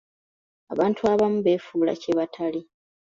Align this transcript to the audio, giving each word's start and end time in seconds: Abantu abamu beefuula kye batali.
Abantu 0.73 1.01
abamu 1.11 1.39
beefuula 1.45 1.93
kye 2.01 2.11
batali. 2.17 2.61